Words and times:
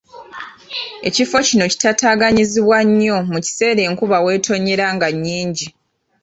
Ekifo 1.07 1.37
kino 1.47 1.65
kitaataaganyizibwa 1.71 2.77
nnyo 2.87 3.17
mu 3.31 3.39
kiseera 3.45 3.81
enkuba 3.87 4.17
weetonnyera 4.25 4.85
nga 4.95 5.07
nnyingi. 5.13 5.67